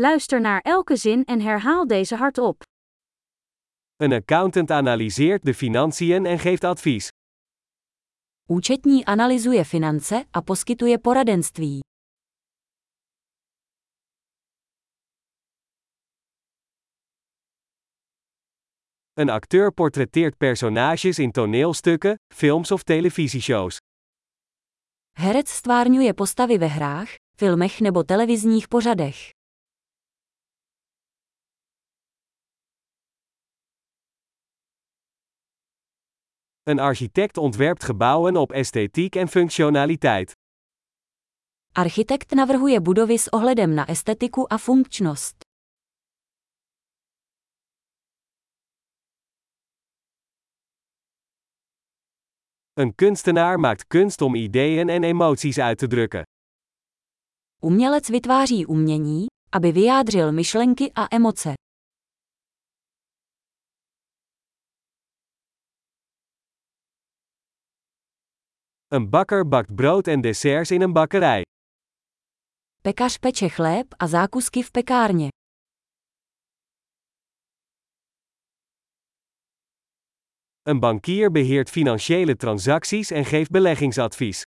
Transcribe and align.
Luister 0.00 0.40
naar 0.40 0.60
elke 0.60 0.96
zin 0.96 1.24
en 1.24 1.40
herhaal 1.40 1.86
deze 1.86 2.16
hardop. 2.16 2.62
Een 3.96 4.12
accountant 4.12 4.70
analyseert 4.70 5.44
de 5.44 5.54
financiën 5.54 6.26
en 6.26 6.38
geeft 6.38 6.64
advies. 6.64 7.08
Účetní 8.46 9.04
analyzuje 9.04 9.64
finance 9.64 10.26
a 10.36 10.40
poskytuje 10.40 10.98
poradenství. 10.98 11.80
Een 19.12 19.28
acteur 19.30 19.72
portretteert 19.72 20.36
personages 20.36 21.18
in 21.18 21.30
toneelstukken, 21.30 22.14
films 22.34 22.70
of 22.70 22.82
televisieshows. 22.82 23.76
Herec 25.12 25.48
stvárňuje 25.48 26.14
postavy 26.14 26.58
ve 26.58 26.66
hrách, 26.66 27.08
filmech 27.36 27.80
nebo 27.80 28.02
televizních 28.02 28.68
pořadech. 28.68 29.37
Een 36.68 36.78
architect 36.78 37.36
ontwerpt 37.36 37.84
gebouwen 37.84 38.36
op 38.36 38.52
esthetiek 38.52 39.14
en 39.14 39.28
functionaliteit. 39.28 40.32
Architekt 41.72 42.30
navrhuje 42.30 42.82
budovy 42.82 43.16
s 43.16 43.28
ohledem 43.30 43.74
na 43.74 43.86
estetiku 43.86 44.44
a 44.52 44.58
funkčnost. 44.58 45.36
Een 52.72 52.94
kunstenaar 52.94 53.60
maakt 53.60 53.86
kunst 53.86 54.20
om 54.20 54.34
ideeën 54.34 54.88
en 54.88 55.02
emoties 55.02 55.58
uit 55.58 55.78
te 55.78 55.86
drukken. 55.86 56.22
Umělec 57.60 58.08
vytváří 58.08 58.66
umění, 58.66 59.26
aby 59.52 59.72
vyjádřil 59.72 60.32
myšlenky 60.32 60.92
a 60.94 61.06
emoce. 61.10 61.54
Een 68.90 69.10
bakker 69.10 69.48
bakt 69.48 69.74
brood 69.74 70.06
en 70.06 70.20
desserts 70.20 70.70
in 70.70 70.82
een 70.82 70.92
bakkerij. 70.92 71.42
Pekař 72.82 73.18
peče 73.18 73.48
chléb 73.48 73.94
a 74.02 74.06
zákusky 74.06 74.62
v 74.62 74.70
pekárně. 74.70 75.28
Een 80.62 80.80
bankier 80.80 81.30
beheert 81.30 81.70
financiële 81.70 82.36
transacties 82.36 83.10
en 83.10 83.24
geeft 83.24 83.50
beleggingsadvies. 83.50 84.42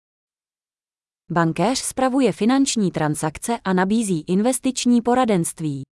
Bankéř 1.33 1.79
spravuje 1.79 2.33
finanční 2.33 2.91
transakce 2.91 3.59
a 3.65 3.73
nabízí 3.73 4.25
investiční 4.27 5.03
poradenství. 5.03 5.83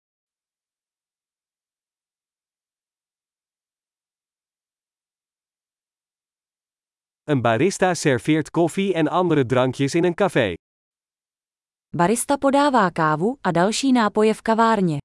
Een 7.26 7.40
barista 7.40 7.94
serveert 7.94 8.50
koffie 8.50 8.94
en 8.94 9.08
andere 9.08 9.46
drankjes 9.46 9.94
in 9.94 10.04
een 10.04 10.14
café. 10.14 10.54
Barista 11.96 12.36
podává 12.36 12.90
kávu 12.90 13.38
a 13.42 13.50
další 13.50 13.92
nápoje 13.92 14.34
v 14.34 14.42
kavárně. 14.42 14.98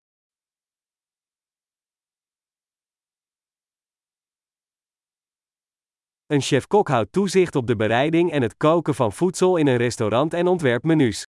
Een 6.27 6.41
chef-kok 6.41 6.89
houdt 6.89 7.11
toezicht 7.11 7.55
op 7.55 7.67
de 7.67 7.75
bereiding 7.75 8.31
en 8.31 8.41
het 8.41 8.57
koken 8.57 8.95
van 8.95 9.11
voedsel 9.11 9.57
in 9.57 9.67
een 9.67 9.77
restaurant 9.77 10.33
en 10.33 10.47
ontwerpt 10.47 10.85
menus. 10.85 11.23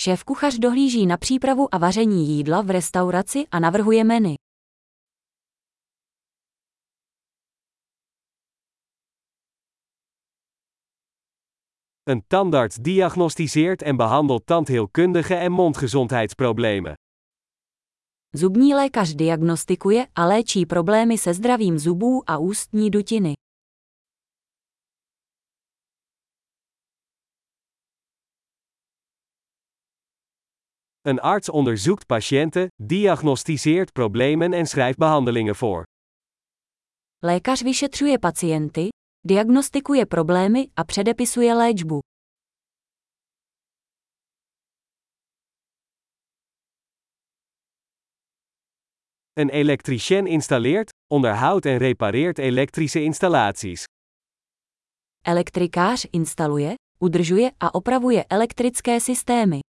Šéf-kuchař 0.00 0.58
dohlíží 0.58 1.06
na 1.06 1.16
přípravu 1.16 1.74
a 1.74 1.78
vaření 1.78 2.26
jídla 2.26 2.62
v 2.62 2.70
restauraci 2.70 3.46
a 3.50 3.58
navrhuje 3.58 4.04
menu. 4.04 4.34
Een 12.10 12.24
tandarts 12.26 12.76
diagnosticeert 12.76 13.82
en 13.82 13.96
behandelt 13.96 14.46
tandheelkundige 14.46 15.34
en 15.34 15.52
mondgezondheidsproblemen. 15.52 16.94
Zubní 18.36 18.74
lékař 18.74 19.14
diagnostikuje 19.14 20.06
a 20.14 20.26
léčí 20.26 20.66
problémy 20.66 21.18
se 21.18 21.34
zdravím 21.34 21.78
zubů 21.78 22.22
a 22.26 22.38
ústní 22.38 22.90
dutiny. 22.90 23.32
Een 31.02 31.20
arts 31.20 31.48
onderzoekt 31.48 32.06
patiënten, 32.06 32.68
diagnosticeert 32.76 33.92
problemen 33.92 34.52
en 34.52 34.66
schrijft 34.66 34.98
behandelingen 34.98 35.54
voor. 35.54 35.82
Lékař 37.22 37.62
vyšetřuje 37.62 38.18
pacienty, 38.18 38.88
diagnostikuje 39.24 40.06
problémy 40.06 40.68
a 40.76 40.84
předepisuje 40.84 41.54
léčbu. 41.54 42.00
Een 49.32 49.50
elektricien 49.50 50.26
installeert, 50.26 50.90
onderhoudt 51.14 51.66
en 51.66 51.78
repareert 51.78 52.38
elektrische 52.38 53.00
installaties. 53.00 53.84
Elektrikář 55.24 56.06
instaluje, 56.10 56.74
udržuje 57.00 57.50
a 57.60 57.74
opravuje 57.74 58.24
elektrické 58.28 59.00
systémy. 59.00 59.60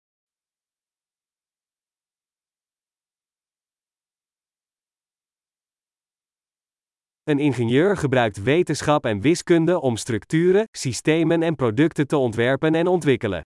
Een 7.23 7.39
ingenieur 7.39 7.97
gebruikt 7.97 8.43
wetenschap 8.43 9.05
en 9.05 9.21
wiskunde 9.21 9.81
om 9.81 9.97
structuren, 9.97 10.63
systemen 10.77 11.41
en 11.41 11.55
producten 11.55 12.07
te 12.07 12.17
ontwerpen 12.17 12.75
en 12.75 12.87
ontwikkelen. 12.87 13.41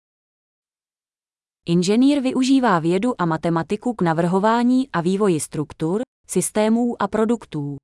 Inženýr 1.63 2.21
využívá 2.21 2.79
vědu 2.79 3.13
a 3.17 3.25
matematiku 3.25 3.93
k 3.93 4.01
navrhování 4.01 4.89
a 4.91 5.01
vývoji 5.01 5.39
struktur, 5.39 6.01
systémů 6.27 7.01
a 7.01 7.07
produktů. 7.07 7.75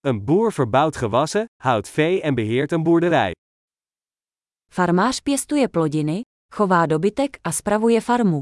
Een 0.00 0.24
boer 0.24 0.52
verbouwt 0.52 0.96
gewassen, 0.96 1.44
houdt 1.62 1.88
vee 1.88 2.22
en 2.22 2.34
beheert 2.34 2.72
een 2.72 2.82
boerderij. 2.82 3.32
Farmář 4.70 5.20
pěstuje 5.20 5.68
plodiny, 5.68 6.20
chová 6.54 6.86
dobytek 6.86 7.36
a 7.44 7.52
spravuje 7.52 8.00
farmu. 8.00 8.40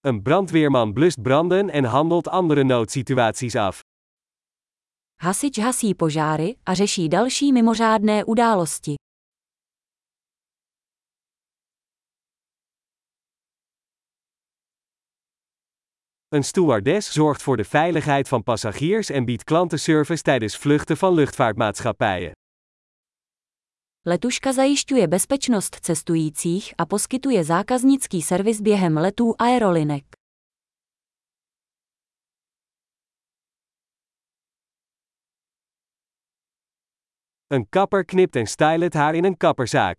Een 0.00 0.22
brandweerman 0.22 0.92
blust 0.92 1.22
branden 1.22 1.70
en 1.70 1.84
handelt 1.84 2.28
andere 2.28 2.64
noodsituaties 2.64 3.56
af. 3.56 3.80
Hasič 5.20 5.58
hasí 5.58 5.94
požáry 5.94 6.56
a 6.66 6.74
řeší 6.74 7.08
další 7.08 7.52
mimořádné 7.52 8.24
události. 8.24 8.94
Een 16.34 16.44
stewardess 16.44 17.12
zorgt 17.12 17.42
voor 17.42 17.56
de 17.56 17.64
veiligheid 17.64 18.28
van 18.28 18.42
passagiers 18.42 19.10
en 19.10 19.24
biedt 19.24 19.44
klantenservice 19.44 20.22
tijdens 20.22 20.56
vluchten 20.56 20.96
van 20.96 21.14
luchtvaartmaatschappijen. 21.14 22.32
Letuška 24.02 24.52
zajišťuje 24.52 25.08
bezpečnost 25.08 25.76
cestujících 25.80 26.74
a 26.76 26.86
poskytuje 26.86 27.44
zákaznický 27.44 28.22
servis 28.22 28.60
během 28.60 28.96
letů 28.96 29.34
aerolinek. 29.38 30.04
Een 37.46 37.68
kapper 37.68 38.04
knipt 38.04 38.36
en 38.36 38.46
stylt 38.46 38.82
het 38.82 38.94
haar 38.94 39.14
in 39.14 39.24
een 39.24 39.36
kapperzaak. 39.36 39.98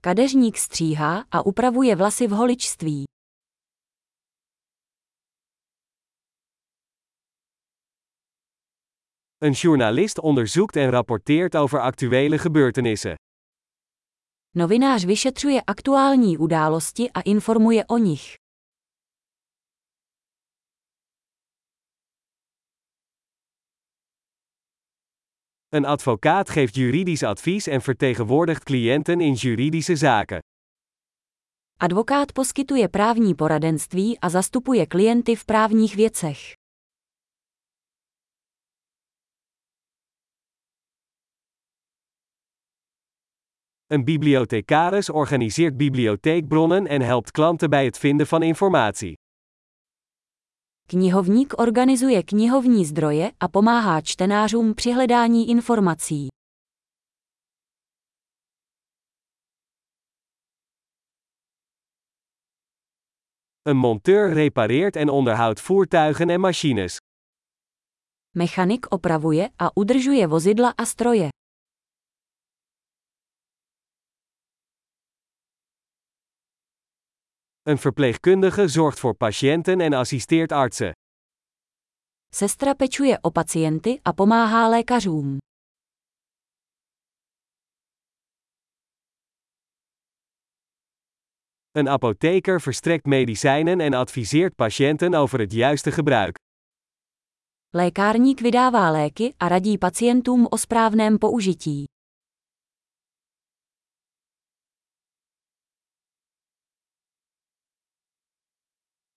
Kadeřník 0.00 0.56
stříhá 0.56 1.24
a 1.30 1.46
upravuje 1.46 1.96
vlasy 1.96 2.26
v 2.26 2.30
holičství. 2.30 3.17
Een 9.40 9.52
journalist 9.52 10.20
onderzoekt 10.20 10.76
en 10.76 10.90
rapporteert 10.90 11.56
over 11.56 11.80
actuele 11.80 12.38
gebeurtenissen. 12.38 13.14
Novinář 14.56 15.04
vyšetřuje 15.04 15.62
aktuální 15.66 16.38
události 16.38 17.10
a 17.10 17.20
informuje 17.20 17.84
o 17.86 17.96
nich. 17.98 18.34
Een 25.68 25.86
advocaat 25.86 26.50
geeft 26.50 26.74
juridisch 26.74 27.22
advies 27.22 27.66
en 27.66 27.80
vertegenwoordigt 27.80 28.64
cliënten 28.64 29.20
in 29.20 29.34
juridische 29.34 29.96
zaken. 29.96 30.38
Advokát 31.80 32.32
poskytuje 32.32 32.88
právní 32.88 33.34
poradenství 33.34 34.18
a 34.18 34.28
zastupuje 34.28 34.86
klienty 34.86 35.36
v 35.36 35.44
právních 35.44 35.96
věcech. 35.96 36.38
Een 43.90 44.04
bibliothecaris 44.04 45.10
organiseert 45.10 45.76
bibliotheekbronnen 45.76 46.86
en 46.86 47.00
helpt 47.00 47.30
klanten 47.30 47.70
bij 47.70 47.84
het 47.84 47.98
vinden 47.98 48.26
van 48.26 48.42
informatie. 48.42 49.16
Knihovník 50.86 51.58
organizuje 51.58 52.22
knihovní 52.22 52.84
zdroje 52.84 53.32
a 53.40 53.48
pomáhá 53.48 54.00
čtenářům 54.00 54.74
při 54.74 54.92
hledání 54.92 55.48
informací. 55.48 56.26
Een 63.62 63.76
monteur 63.76 64.34
repareert 64.34 64.96
en 64.96 65.10
onderhoudt 65.10 65.60
voertuigen 65.60 66.30
en 66.30 66.40
machines. 66.40 66.96
Mechanik 68.36 68.86
opravuje 68.92 69.48
a 69.58 69.76
udržuje 69.76 70.26
vozidla 70.26 70.74
a 70.76 70.84
stroje. 70.84 71.28
Een 77.68 77.78
verpleegkundige 77.78 78.68
zorgt 78.68 78.98
voor 78.98 79.14
patiënten 79.14 79.80
en 79.80 79.92
assisteert 79.92 80.52
artsen. 80.52 80.92
Sestra 82.34 82.74
pečuje 82.74 83.18
o 83.20 83.30
pacienty 83.30 83.98
a 84.02 84.12
pomáhá 84.12 84.68
lékařům. 84.68 85.36
Een 91.70 91.88
apotheker 91.88 92.60
verstrekt 92.60 93.06
medicijnen 93.06 93.80
en 93.80 93.94
adviseert 93.94 94.54
patiënten 94.54 95.14
over 95.14 95.38
het 95.40 95.52
juiste 95.52 95.92
gebruik. 95.92 96.36
Lékárník 97.70 98.40
vydává 98.40 98.90
léky 98.90 99.34
a 99.36 99.48
radí 99.48 99.78
pacientům 99.78 100.46
o 100.50 100.58
správném 100.58 101.18
použití. 101.18 101.84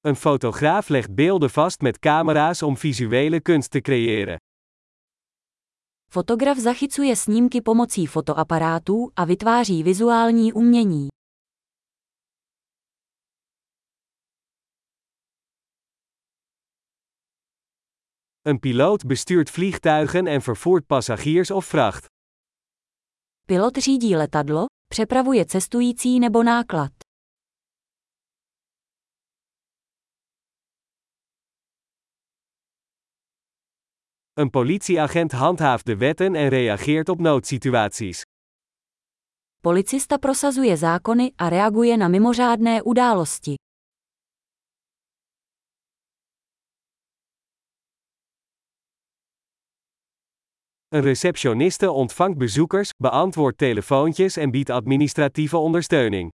Een 0.03 0.15
fotograaf 0.15 0.89
legt 0.89 1.15
beelden 1.15 1.49
vast 1.49 1.81
met 1.81 1.99
camera's 1.99 2.61
om 2.61 2.77
visuele 2.77 3.41
kunst 3.41 3.71
te 3.71 3.81
creëren. 3.81 4.37
Fotograf 6.11 6.57
zachycuje 6.57 7.15
snímky 7.15 7.61
pomocí 7.61 8.05
fotoaparátů 8.05 9.11
a 9.15 9.25
vytváří 9.25 9.83
vizuální 9.83 10.53
umění. 10.53 11.07
Een 18.41 18.59
piloot 18.59 19.05
bestuurt 19.05 19.49
vliegtuigen 19.49 20.27
en 20.27 20.41
vervoert 20.41 20.87
passagiers 20.87 21.51
of 21.51 21.73
vracht. 21.73 22.05
Pilot 23.47 23.77
řídí 23.77 24.15
letadlo, 24.15 24.65
přepravuje 24.91 25.45
cestující 25.45 26.19
nebo 26.19 26.43
náklad. 26.43 27.00
Een 34.33 34.49
politieagent 34.49 35.31
handhaaft 35.31 35.85
de 35.85 35.97
wetten 35.97 36.35
en 36.35 36.49
reageert 36.49 37.09
op 37.09 37.19
noodsituaties. 37.19 38.21
Policista 39.61 40.17
prosazuje 40.17 40.77
zákony 40.77 41.33
a 41.35 41.47
reaguje 41.47 41.97
na 41.97 42.07
mimořádné 42.07 42.81
události. 42.83 43.55
Een 50.87 51.01
receptioniste 51.01 51.91
ontvangt 51.91 52.37
bezoekers, 52.37 52.89
beantwoordt 52.97 53.57
telefoontjes 53.57 54.37
en 54.37 54.51
biedt 54.51 54.69
administratieve 54.69 55.57
ondersteuning. 55.57 56.29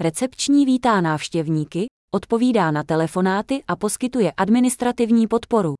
Recepční 0.00 0.64
vítá 0.64 1.00
návštěvníky, 1.00 1.86
odpovídá 2.14 2.70
na 2.70 2.82
telefonáty 2.82 3.62
a 3.68 3.76
poskytuje 3.76 4.32
administrativní 4.36 5.26
podporu. 5.26 5.74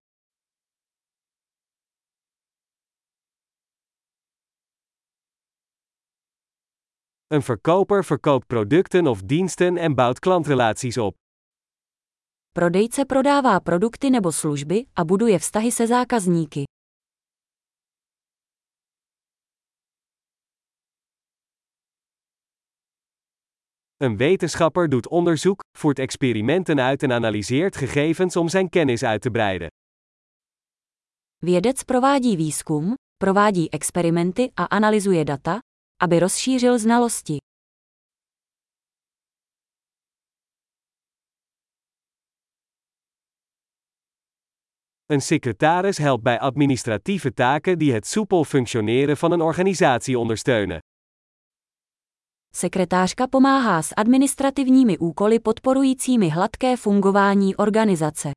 Een 7.33 7.43
verkoper 7.43 8.05
verkoopt 8.05 8.47
producten 8.47 9.07
of 9.07 9.23
diensten 9.23 9.77
en 9.77 9.95
bouwt 9.95 10.19
klantrelaties 10.19 10.99
op. 10.99 11.17
Prodejce 12.53 13.05
prodává 13.05 13.61
produkty 13.63 14.09
nebo 14.09 14.31
služby 14.31 14.87
a 14.99 15.05
buduje 15.05 15.39
vztahy 15.39 15.71
se 15.71 15.87
zákazníky. 15.87 16.63
Een 23.97 24.17
wetenschapper 24.17 24.89
doet 24.89 25.09
onderzoek, 25.09 25.61
voert 25.79 25.99
experimenten 25.99 26.81
uit 26.81 27.03
en 27.03 27.13
analyseert 27.13 27.77
gegevens 27.77 28.37
om 28.37 28.49
zijn 28.49 28.69
kennis 28.69 29.03
uit 29.03 29.23
te 29.23 29.31
breiden. 29.31 29.69
Vědec 31.39 31.85
provádí 31.85 32.37
výzkum, 32.37 32.95
provádí 33.17 33.69
experimenty 33.71 34.51
a 34.61 34.69
analyzuje 34.69 35.25
data, 35.25 35.61
aby 36.03 36.21
rozšířil 36.21 36.79
znalosti. 36.79 37.37
Een 45.07 45.21
secretaris 45.21 45.99
helpt 45.99 46.23
bij 46.23 46.39
administratieve 46.39 47.33
taken 47.35 47.79
die 47.79 47.93
het 47.93 48.07
soepel 48.07 48.45
functioneren 48.45 49.17
van 49.17 49.33
een 49.33 49.41
organisatie 49.41 50.19
ondersteunen. 50.19 50.79
Sekretářka 52.55 53.27
pomáhá 53.27 53.83
s 53.83 53.93
administrativními 53.97 54.99
úkoly 54.99 55.41
podporujícími 55.41 56.29
hladké 56.29 56.77
fungování 56.77 57.57
organizace. 57.57 58.33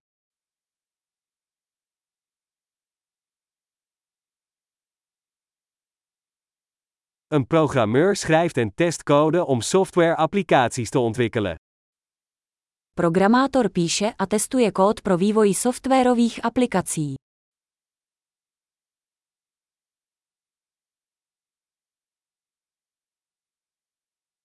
Een 7.36 7.48
programmeur 7.48 8.16
schrijft 8.16 8.58
en 8.58 8.74
test 8.76 9.04
code 9.04 9.46
om 9.46 9.62
software-applicaties 9.62 10.90
te 10.90 11.00
ontwikkelen. 11.00 11.56
Programátor 12.94 13.70
píše 13.70 14.14
a 14.22 14.26
testuje 14.26 14.72
kód 14.72 15.02
pro 15.02 15.18
vývoj 15.18 15.52
softwarových 15.54 16.42
aplikací. 16.42 17.14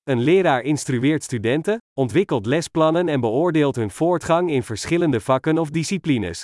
Een 0.03 0.23
leraar 0.23 0.63
instrueert 0.63 1.23
studenten, 1.23 1.79
ontwikkelt 2.01 2.47
lesplannen 2.47 3.09
en 3.09 3.21
beoordeelt 3.21 3.77
hun 3.77 3.91
voortgang 3.91 4.51
in 4.51 4.63
verschillende 4.63 5.21
vakken 5.21 5.59
of 5.59 5.71
disciplines. 5.71 6.43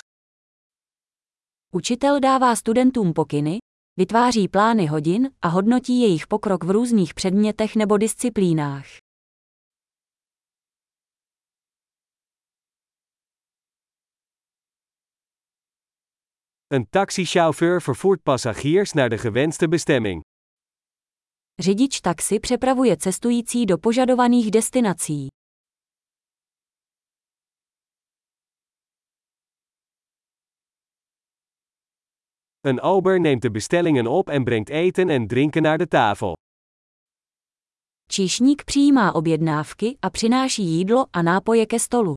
Učitel 1.75 2.19
dává 2.19 2.55
studentům 2.55 3.13
pokyny, 3.13 3.57
vytváří 3.97 4.47
plány 4.47 4.85
hodin 4.85 5.29
a 5.41 5.47
hodnotí 5.47 6.01
jejich 6.01 6.27
pokrok 6.27 6.63
v 6.63 6.69
různých 6.71 7.13
předmětech 7.13 7.75
nebo 7.75 7.97
disciplínách. 7.97 8.85
Een 16.73 16.85
taxichauffeur 16.89 17.79
vervoert 17.81 18.23
passagiers 18.23 18.93
naar 18.93 19.09
de 19.09 19.17
gewenste 19.17 19.67
bestemming. 19.67 20.21
Řidič 21.59 22.01
taxi 22.01 22.39
přepravuje 22.39 22.97
cestující 22.97 23.65
do 23.65 23.77
požadovaných 23.77 24.51
destinací. 24.51 25.27
Een 32.67 32.81
ober 32.81 33.19
neemt 33.19 33.41
de 33.41 33.51
bestellingen 33.51 34.07
op 34.07 34.29
en 34.29 34.43
brengt 34.43 34.69
eten 34.69 35.09
en 35.09 35.27
drinken 35.27 35.61
naar 35.61 35.77
de 35.77 35.87
tafel. 35.87 36.35
Číšník 38.11 38.63
přijímá 38.63 39.15
objednávky 39.15 39.97
a 40.01 40.09
přináší 40.09 40.63
jídlo 40.63 41.05
a 41.13 41.21
nápoje 41.21 41.65
ke 41.65 41.79
stolu. 41.79 42.13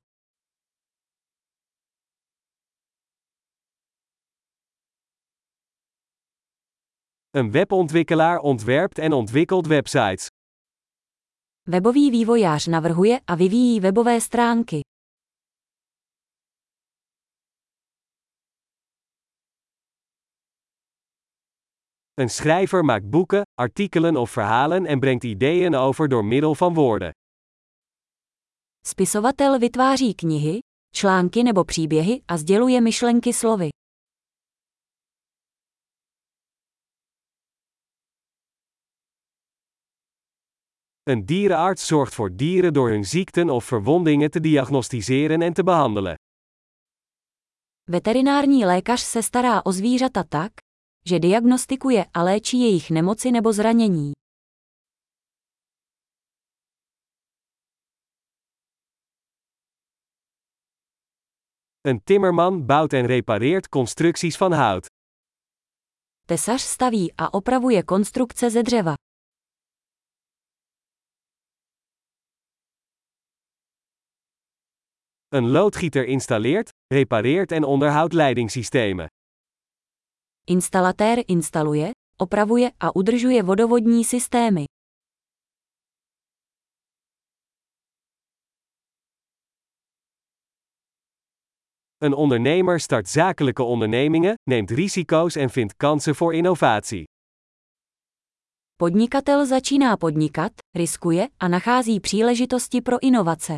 Een 7.31 7.51
webontwikkelaar 7.51 8.39
ontwerpt 8.39 8.99
en 8.99 9.13
ontwikkelt 9.13 9.67
websites. 9.67 10.27
Webový 11.69 12.11
vývojář 12.11 12.67
navrhuje 12.67 13.21
a 13.27 13.35
vyvíjí 13.35 13.81
webové 13.81 14.21
stránky. 14.21 14.81
Een 22.21 22.31
schrijver 22.31 22.85
maakt 22.85 23.11
boeken, 23.11 23.43
artikelen 23.55 24.17
of 24.17 24.31
verhalen 24.31 24.87
en 24.87 24.99
brengt 24.99 25.25
ideeën 25.25 25.75
over 25.75 26.09
door 26.09 26.25
middel 26.25 26.55
van 26.55 26.75
woorden. 26.75 27.11
Spisovatel 28.87 29.59
vytváří 29.59 30.15
knihy, 30.15 30.59
články 30.95 31.43
nebo 31.43 31.65
příběhy 31.65 32.23
a 32.29 32.37
sděluje 32.37 32.81
myšlenky 32.81 33.33
slovy. 33.33 33.69
Een 41.03 41.27
dierenarts 41.27 41.87
zorgt 41.87 42.15
voor 42.15 42.37
dieren 42.37 42.73
door 42.73 42.91
hun 42.91 43.05
ziekten 43.05 43.51
of 43.51 43.65
verwondingen 43.65 44.31
te 44.31 44.41
diagnosticeren 44.41 45.43
en 45.43 45.53
te 45.53 45.63
behandelen. 45.63 46.15
Veterinární 47.89 48.65
lékař 48.65 49.01
se 49.01 49.23
stará 49.23 49.63
o 49.65 49.73
zvířata 49.73 50.25
tak, 50.25 50.53
že 51.07 51.19
diagnostikuje 51.19 52.05
a 52.15 52.23
léčí 52.23 52.61
jejich 52.61 52.91
nemoci 52.91 53.31
nebo 53.31 53.53
zranění. 53.53 54.13
Een 61.89 62.01
timmerman 62.05 62.67
bouwt 62.67 62.93
en 62.93 63.07
repareert 63.07 63.69
constructies 63.69 64.39
van 64.39 64.53
hout. 64.53 64.87
Tesař 66.27 66.63
staví 66.63 67.13
a 67.17 67.35
opravuje 67.35 67.83
konstrukce 67.83 68.51
ze 68.51 68.63
dřeva. 68.63 68.95
Een 75.29 75.51
loodgieter 75.51 76.05
installeert, 76.05 76.69
repareert 76.95 77.53
en 77.53 77.65
onderhoudt 77.65 78.13
leidingssystemen. 78.13 79.07
Instalatér 80.47 81.25
instaluje, 81.29 81.91
opravuje 82.19 82.71
a 82.81 82.97
udržuje 82.97 83.43
vodovodní 83.43 84.05
systémy. 84.05 84.65
Een 91.99 92.15
ondernemer 92.15 92.81
start 92.81 93.09
zakelijke 93.09 93.63
ondernemingen, 93.63 94.35
neemt 94.51 94.71
risico's 94.71 95.37
en 95.37 95.51
vindt 95.51 95.77
kansen 95.77 96.15
voor 96.15 96.35
innovatie. 96.35 97.05
Podnikatel 98.77 99.47
začíná 99.47 99.97
podnikat, 99.97 100.53
riskuje 100.77 101.29
a 101.39 101.49
nachází 101.49 102.01
příležitosti 102.01 102.81
pro 102.81 102.99
inovace. 103.01 103.57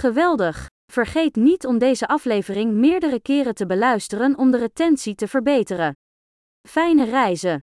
Geweldig! 0.00 0.66
Vergeet 0.92 1.36
niet 1.36 1.66
om 1.66 1.78
deze 1.78 2.08
aflevering 2.08 2.72
meerdere 2.72 3.20
keren 3.20 3.54
te 3.54 3.66
beluisteren 3.66 4.38
om 4.38 4.50
de 4.50 4.58
retentie 4.58 5.14
te 5.14 5.28
verbeteren. 5.28 5.96
Fijne 6.68 7.04
reizen! 7.04 7.60